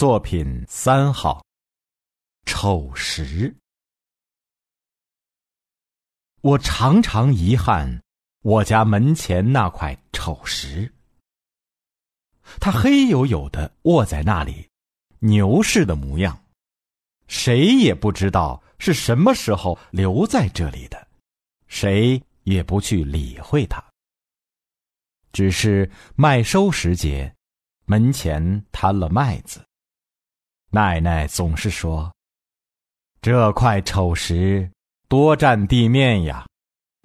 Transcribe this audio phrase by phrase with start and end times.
[0.00, 1.44] 作品三号。
[2.46, 3.54] 丑时，
[6.40, 8.02] 我常常遗憾
[8.40, 10.90] 我家门前那块丑石。
[12.58, 14.66] 它黑黝黝的卧在那里，
[15.18, 16.46] 牛似的模样，
[17.28, 21.08] 谁也不知道是什么时候留在这里的，
[21.66, 23.84] 谁也不去理会它。
[25.30, 27.36] 只是麦收时节，
[27.84, 29.62] 门前摊了麦子。
[30.72, 32.14] 奶奶总是说
[33.20, 34.70] ：“这块丑石
[35.08, 36.46] 多占地面呀，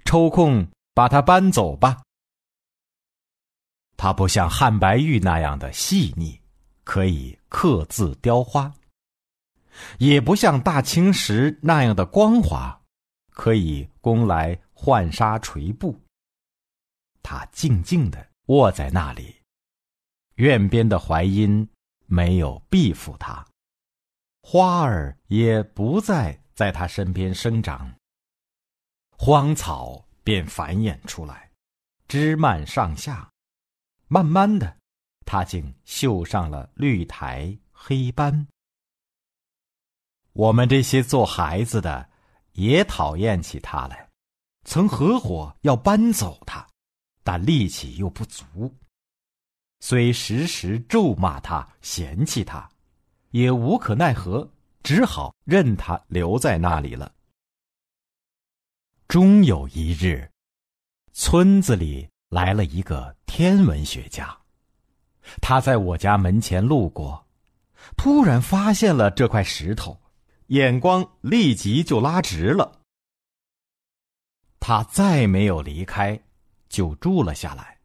[0.04, 2.04] 抽空把它搬走吧。”
[3.98, 6.40] 它不像汉白玉那样的细腻，
[6.84, 8.72] 可以刻字雕花；
[9.98, 12.80] 也不像大青石那样的光滑，
[13.32, 16.00] 可以供来浣纱垂布。
[17.24, 19.36] 它静静的卧在那里，
[20.36, 21.68] 院边的槐荫
[22.06, 23.44] 没有庇护它。
[24.48, 27.92] 花儿也不再在他身边生长，
[29.18, 31.50] 荒草便繁衍出来，
[32.08, 33.28] 枝蔓上下，
[34.08, 34.78] 慢慢的，
[35.26, 38.48] 它竟绣上了绿苔黑斑。
[40.34, 42.08] 我们这些做孩子的
[42.52, 44.08] 也讨厌起它来，
[44.64, 46.66] 曾合伙要搬走它，
[47.24, 48.46] 但力气又不足，
[49.80, 52.70] 虽时时咒骂它，嫌弃它。
[53.36, 54.50] 也无可奈何，
[54.82, 57.14] 只好任他留在那里了。
[59.10, 60.32] 终有一日，
[61.12, 64.38] 村子里来了一个天文学家，
[65.42, 67.28] 他在我家门前路过，
[67.98, 70.00] 突然发现了这块石头，
[70.48, 72.80] 眼光立即就拉直了。
[74.62, 76.18] 他再没有离开，
[76.70, 77.78] 就住了下来。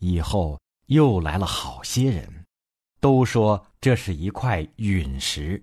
[0.00, 2.40] 以后又来了好些人。
[3.00, 5.62] 都说这是一块陨石，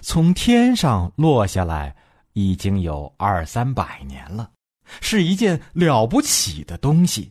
[0.00, 1.94] 从天上落下来，
[2.32, 4.50] 已经有二三百年了，
[5.02, 7.30] 是一件了不起的东西。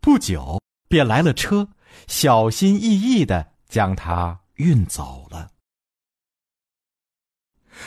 [0.00, 1.68] 不久便来了车，
[2.08, 5.48] 小心翼翼的将它运走了。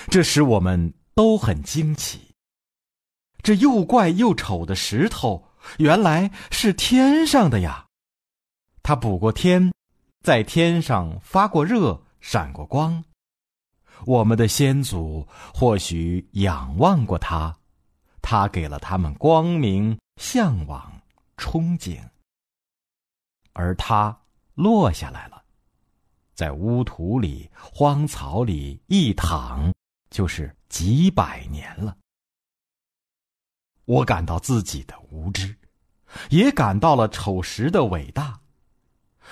[0.08, 2.22] 这使我们都很惊奇。
[3.44, 5.46] 这又怪又丑的石头，
[5.78, 7.86] 原来是天上的呀！
[8.82, 9.74] 它补过天。
[10.22, 13.04] 在天上发过热，闪过光。
[14.06, 17.56] 我们的先祖或许仰望过它，
[18.22, 21.02] 它给了他们光明、向往、
[21.38, 22.00] 憧憬。
[23.54, 24.16] 而它
[24.54, 25.44] 落下来了，
[26.36, 29.74] 在污土里、荒草里一躺，
[30.12, 31.98] 就是几百年了。
[33.86, 35.58] 我感到自己的无知，
[36.30, 38.40] 也感到了丑石的伟大。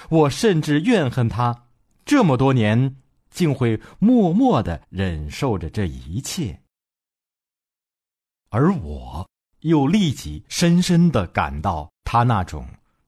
[0.07, 1.67] 我甚至怨恨他，
[2.05, 2.95] 这么多年
[3.29, 6.61] 竟会默默的忍受着这一切，
[8.49, 12.65] 而我又立即深深的感到他那种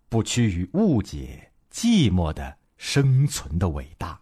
[0.09, 4.20] 不屈于误解、寂寞的生存的伟大。